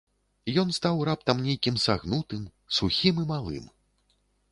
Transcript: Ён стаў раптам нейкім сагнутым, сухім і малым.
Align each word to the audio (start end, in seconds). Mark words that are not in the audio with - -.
Ён 0.61 0.69
стаў 0.77 0.95
раптам 1.09 1.43
нейкім 1.47 1.75
сагнутым, 1.83 2.47
сухім 2.79 3.21
і 3.25 3.27
малым. 3.33 3.69